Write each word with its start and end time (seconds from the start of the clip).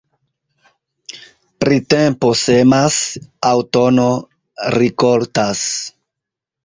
Printempo 1.65 2.31
semas, 2.41 2.97
aŭtuno 3.53 4.09
rikoltas. 4.77 5.63